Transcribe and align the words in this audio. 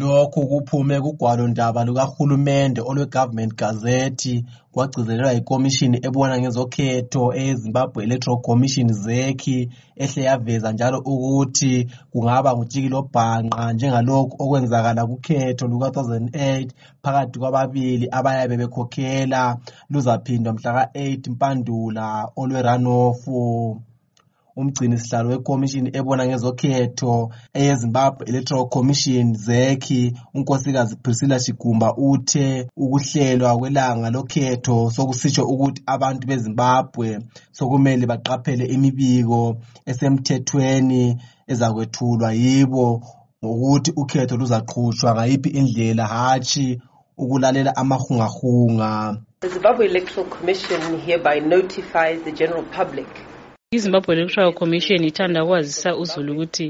Lokhu 0.00 0.40
kuphume 0.50 0.96
kugwalondaba 1.04 1.80
lukahulumende 1.88 2.80
olwe-Government 2.90 3.52
Gazette 3.60 4.34
kwagcizelelwa 4.72 5.32
yiKomishini 5.36 5.96
ebona 6.06 6.34
ngezokhetho 6.40 7.22
eyeZimbabwe 7.40 8.00
Electoral 8.06 8.42
Commission, 8.48 8.88
ZEC, 9.04 9.42
ehle 10.02 10.20
yaveza 10.28 10.68
njalo 10.72 10.98
ukuthi 11.12 11.72
kungaba 12.12 12.50
ngutshikilobhanqa 12.56 13.62
njengalokhu 13.74 14.34
okwenzakala 14.44 15.02
kukhetho 15.10 15.64
luka-2008 15.72 16.66
phakathi 17.02 17.36
kwababili 17.40 18.06
abayabe 18.18 18.54
bekhokhela 18.60 19.42
luzaphindwa 19.90 20.50
mhlaka-8 20.56 21.20
Mpandula 21.34 22.06
olwe-runoff. 22.40 23.20
umgcini 24.60 24.96
sihlalo 24.98 25.28
wekomishini 25.30 25.88
ebona 25.98 26.22
ngezokhetho 26.28 27.14
eyezimbabwe 27.58 28.22
electoral 28.30 28.66
commission 28.74 29.26
zeki 29.46 30.02
unkosikazi 30.36 30.94
priscilla 31.02 31.38
shigumba 31.44 31.88
uthe 32.10 32.48
ukuhlelwa 32.82 33.50
kwelanga 33.60 34.08
lokhetho 34.16 34.76
sokusitsho 34.94 35.42
ukuthi 35.52 35.80
abantu 35.94 36.22
bezimbabwe 36.30 37.08
sokumele 37.56 38.04
baqaphele 38.10 38.64
imibiko 38.74 39.40
esemthethweni 39.90 41.04
ezakwethulwa 41.52 42.28
yibo 42.42 42.86
ngokuthi 43.44 43.90
ukhetho 44.02 44.34
luzaqhutshwa 44.40 45.10
ngayiphi 45.16 45.48
indlela 45.60 46.04
hatshi 46.14 46.66
ukulalela 47.22 47.70
amahungahunga 47.82 48.92
The 49.42 49.48
Zimbabwe 49.54 49.82
Electoral 49.90 50.28
Commission 50.36 50.82
hereby 51.04 51.38
notifies 51.52 52.18
the 52.26 52.32
general 52.40 52.62
public 52.78 53.06
izimbabwe 53.76 54.10
electoral 54.16 54.52
commission 54.60 55.00
ithanda 55.10 55.38
ukwazisa 55.44 55.90
uzulu 56.02 56.32
ukuthi 56.34 56.66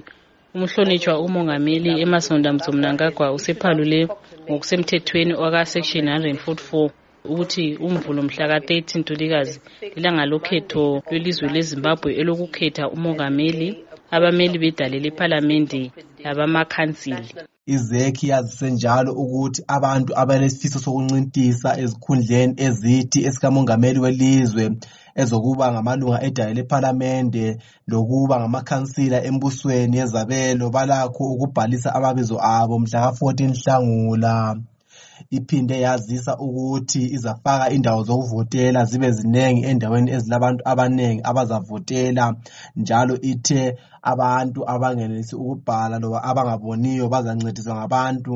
umhlonitshwa 0.57 1.15
umongameli 1.27 1.91
emasonda 2.05 2.49
mzumnangagwa 2.57 3.27
usephalule 3.37 4.01
ngokusemthethweni 4.49 5.33
waka-section 5.43 6.05
144 6.07 6.91
ukuthi 7.31 7.65
umvulo 7.87 8.21
mhlaka-13 8.27 8.79
ntulikazi 9.01 9.55
lilanga 9.95 10.25
lokhetho 10.33 10.85
lwelizwe 11.11 11.47
lezimbabwe 11.55 12.11
elokukhetha 12.21 12.85
umongameli 12.97 13.69
abameli 14.17 14.57
bedale 14.63 14.97
lephalamende 15.05 15.81
labamakhansili 16.25 17.29
Izekhi 17.75 18.25
yazisenjalo 18.33 19.11
ukuthi 19.23 19.61
abantu 19.77 20.11
abanesifiso 20.23 20.79
sokuncintisa 20.85 21.69
ezikhundleni 21.83 22.53
ezithi 22.67 23.19
esikamongameli 23.29 23.99
welizwe, 24.05 24.65
ezokuba 25.23 25.65
ngamalunga 25.73 26.19
edayi 26.29 26.53
lephalamende 26.59 27.47
lokuba 27.91 28.35
ngamakhansila 28.41 29.19
embusweni 29.29 29.95
yezabelo 30.01 30.65
balakho 30.75 31.23
ukubhalisa 31.35 31.89
amabizo 31.97 32.37
abo 32.57 32.75
mhlaka 32.83 33.09
14 33.19 33.41
Nhlangula. 33.41 34.35
iphinde 35.37 35.77
yazisa 35.87 36.33
ukuthi 36.47 37.03
izafaka 37.17 37.71
indawo 37.77 38.01
zokuvotela 38.09 38.81
zibe 38.91 39.09
ziningi 39.17 39.63
endaweni 39.71 40.11
ezilabantu 40.17 40.63
abaningi 40.73 41.23
abazavotela 41.31 42.25
njalo 42.81 43.15
ithe 43.33 43.63
abantu 44.13 44.61
abangenelisi 44.73 45.35
ukubhala 45.41 45.95
loba 46.03 46.19
abangaboniyo 46.31 47.05
bazancediswa 47.13 47.75
ngabantu 47.79 48.33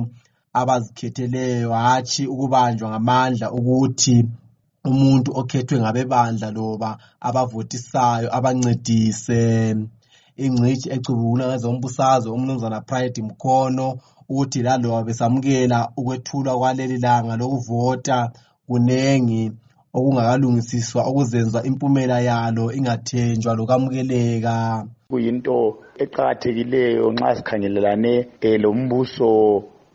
abazikhetheleyo 0.61 1.71
hatshi 1.87 2.23
ukubanjwa 2.33 2.87
ngamandla 2.91 3.47
ukuthi 3.59 4.17
umuntu 4.91 5.29
okhethwe 5.41 5.77
ngabebandla 5.83 6.49
loba 6.57 6.91
abavotisayo 7.29 8.29
abancedise 8.37 9.43
ingcitshi 10.45 10.89
ecubungula 10.97 11.45
ngezombusazwe 11.49 12.31
umnumzana 12.37 12.79
pride 12.89 13.19
mkhono 13.29 13.87
ukuthi 14.31 14.63
laloba 14.63 15.03
besamukela 15.03 15.89
ukwethulwa 15.97 16.59
kwaleli 16.59 16.99
langa 17.05 17.35
lokuvota 17.41 18.17
kunengi 18.67 19.45
okungakalungisiswa 19.97 21.01
okuzenza 21.11 21.59
impumela 21.69 22.17
yalo 22.29 22.65
ingathenjwa 22.79 23.53
lokamukeleka 23.59 24.55
kuyinto 25.11 25.57
eqakathekileyo 26.05 27.05
nxa 27.15 27.29
sikhangelelane 27.37 28.15
um 28.45 28.63
lombuso 28.63 29.29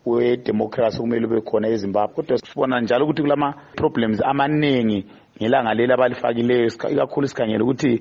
wedemokhrasi 0.10 0.98
kumele 1.02 1.26
ube 1.28 1.40
khona 1.48 1.68
ezimbabwe 1.74 2.14
kodwa 2.16 2.36
sibona 2.50 2.76
njalo 2.82 3.02
ukuthi 3.06 3.22
kulama-problems 3.24 4.20
amaningi 4.32 5.00
ngelanga 5.42 5.72
leli 5.78 5.94
abalifakileyo 5.94 6.66
ikakhulu 6.94 7.26
sikhangele 7.30 7.62
ukuthi 7.64 7.92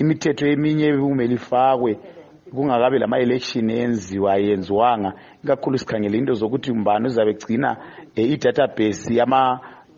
imithetho 0.00 0.44
eminye 0.54 0.84
ebekumele 0.90 1.32
ifakwe 1.38 1.92
kungakabi 2.52 2.98
lama 2.98 3.18
election 3.18 3.68
yenziwa 3.70 4.36
yenziwanga 4.36 5.12
ikakhulu 5.44 5.78
sikhangele 5.78 6.18
into 6.18 6.32
zokuthi 6.40 6.70
umbani 6.72 7.06
uzabe 7.06 7.30
egcina 7.30 7.70
e, 8.16 8.22
i-database 8.34 9.10
yama 9.18 9.42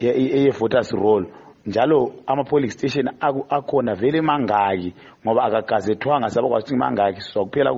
ye-voters 0.01 0.93
e, 0.93 0.97
e, 0.97 1.01
roll 1.01 1.25
njalo 1.67 2.13
ama-polling 2.27 2.71
station 2.71 3.09
akhona 3.57 3.95
vele 3.95 4.21
mangaki 4.21 4.95
ngoba 5.27 5.41
akagazethwanga 5.45 6.29
sabakwazi 6.29 6.63
ukuthi 6.63 6.77
mangaki 6.77 7.21
sizwa 7.21 7.45
kuphela 7.45 7.71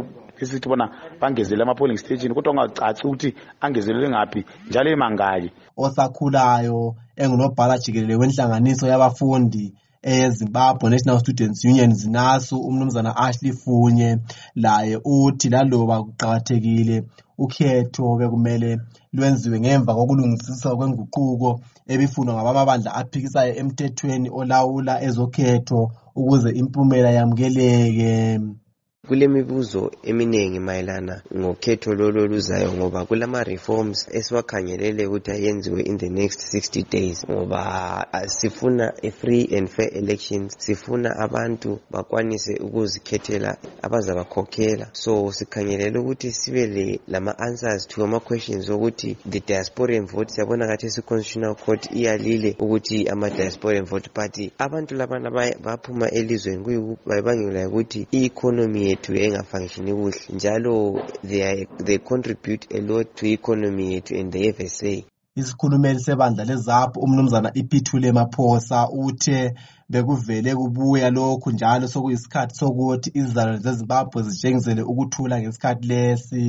esithi 0.43 0.69
bona 0.69 0.87
bangezelele 1.21 1.63
ama-polling 1.65 1.97
station 1.99 2.35
kodwa 2.35 2.53
kungacaci 2.55 3.03
ukuthi 3.07 3.29
angezelelwe 3.61 4.09
ngaphi 4.11 4.41
njalo 4.69 4.89
emangaki 4.91 5.49
osakhulayo 5.77 6.95
engunobhala 7.17 7.79
jikelele 7.83 8.17
wenhlanganiso 8.21 8.85
yabafundi 8.87 9.65
eZimbabwe 10.17 10.85
National 10.93 11.21
Students 11.25 11.61
Union 11.71 11.93
zinaso 12.03 12.55
umnumzana 12.69 13.11
Ashley 13.27 13.53
Funye 13.61 14.11
laye 14.65 14.95
uthi 15.19 15.47
laloba 15.53 15.97
kuqakathekile 16.07 16.97
ukhetho 17.45 18.03
ke 18.19 18.27
kumele 18.33 18.71
lwenziwe 19.15 19.57
ngemva 19.61 19.97
kokulungisiswa 19.97 20.71
kwenguquko 20.79 21.51
ebifunwa 21.93 22.33
ngabamabandla 22.35 22.91
aphikisayo 23.01 23.53
emthethweni 23.61 24.29
olawula 24.39 24.95
ezokhetho 25.09 25.81
ukuze 26.21 26.49
impumela 26.61 27.09
yamukeleke 27.17 28.09
Kulemibuzo 29.07 29.83
eminingi 30.11 30.59
mayelana 30.67 31.15
ngokhetho 31.39 31.91
lolu 31.99 32.19
oluzayo 32.27 32.69
ngoba 32.77 33.01
kulama-reforms 33.09 33.99
esiwakhangelele 34.19 35.03
ukuthi 35.07 35.31
ayenziwe 35.37 35.81
in 35.91 35.97
the 36.03 36.11
next 36.21 36.41
60 36.53 36.83
days 36.97 37.19
ngoba 37.33 37.59
sifuna 38.39 38.87
a 39.09 39.11
free 39.21 39.45
and 39.57 39.67
fair 39.75 39.91
elections 40.01 40.51
sifuna 40.67 41.09
abantu 41.25 41.71
bakwanise 41.93 42.53
ukuzikhethela 42.67 43.51
abazabakhokhela 43.87 44.87
so 45.03 45.13
sikhangelele 45.39 45.97
ukuthi 46.03 46.29
sibe 46.39 47.01
lama-answers 47.13 47.83
to 47.91 47.97
ama-questions 48.07 48.67
okuthi 48.77 49.11
the 49.33 49.41
diasporian 49.49 50.07
vote 50.13 50.31
siyabona 50.35 50.65
ngathi 50.67 50.87
i-constitutional 50.99 51.55
court 51.65 51.83
iyalile 51.99 52.51
ukuthi 52.65 52.99
ama-diasporian 53.15 53.85
vote 53.93 54.09
party 54.17 54.45
abantu 54.65 54.93
labana 55.01 55.29
baphuma 55.65 56.07
elizweni 56.19 56.63
bayibangelwa 57.09 57.65
ukuthi 57.71 58.01
i-economy 58.19 58.81
yethu 58.89 59.11
yayingafunctioni 59.19 59.93
kuhle 59.99 60.21
njalo 60.37 60.75
they, 61.29 61.43
are, 61.51 61.63
they 61.87 61.99
contribute 62.11 62.63
a 62.79 62.81
lot 62.91 63.07
to 63.17 63.23
i-economy 63.31 63.85
yethu 63.95 64.13
and 64.21 64.29
the 64.33 64.43
f 64.53 64.59
s 64.61 64.79
a 64.93 65.05
isikhulumeli 65.41 66.01
sebandla 66.07 66.43
lezapo 66.51 66.97
umnumzana 67.07 67.49
iphithule 67.61 68.09
maphosa 68.19 68.79
uthe 69.07 69.39
bekuvele 69.93 70.51
kubuya 70.61 71.09
lokhu 71.17 71.49
njalo 71.55 71.85
sokuyisikhathi 71.95 72.53
sokuthi 72.61 73.09
izizalwane 73.19 73.61
zezimbabwe 73.67 74.17
zitshengisele 74.27 74.83
ukuthula 74.91 75.35
ngesikhathi 75.41 75.85
lesi 75.91 76.43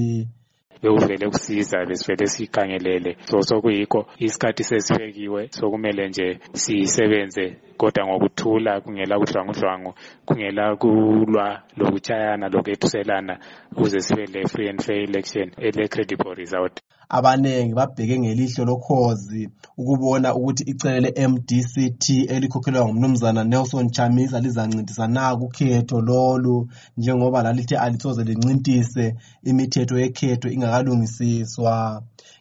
bekuvele 0.84 1.30
kusiza 1.30 1.86
besivele 1.86 2.28
sikhangelele 2.28 3.18
so 3.26 3.42
sokuyikho 3.42 4.06
isikhathi 4.18 4.64
sesibekiwe 4.64 5.50
sokumele 5.60 6.10
nje 6.10 6.40
sisebenze 6.54 7.56
kodwa 7.78 8.08
ngokuthula 8.08 8.82
kungela 8.82 9.20
kudlwangudlwangu 9.20 9.94
kungela 10.26 10.76
kulwa 10.76 11.62
lokutshayana 11.78 12.50
lokethuselana 12.50 13.40
ukuze 13.72 14.00
sibe 14.00 14.26
le-free 14.26 14.70
and 14.70 14.82
fair 14.82 15.00
election 15.04 15.52
ele-credible 15.58 16.34
result 16.34 16.80
abaningi 17.12 17.74
babheke 17.74 18.20
ngelihlo 18.20 18.66
lokhozi 18.66 19.50
ukubona 19.78 20.36
ukuthi 20.36 20.64
icele 20.64 21.00
le-mdct 21.00 22.10
elikhokhelwa 22.30 22.86
ngumnumzana 22.86 23.44
nelson 23.44 23.90
chamisa 23.90 24.40
lizancintisa 24.40 25.08
na 25.08 25.36
kukhetho 25.36 26.02
lolu 26.02 26.70
njengoba 26.98 27.44
lalithe 27.44 27.78
alisoze 27.78 28.24
lincintise 28.24 29.16
imithetho 29.44 30.00
yekhetho 30.00 30.50
inga 30.50 30.69
ngakadungisiswa 30.70 31.74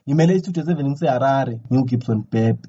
ngimele 0.05 0.31
isithuthi 0.33 0.61
eseven 0.61 0.87
ngiseharare 0.91 1.55
ngiwugibson 1.71 2.19
bebe 2.31 2.65